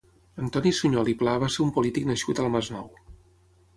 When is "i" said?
1.13-1.15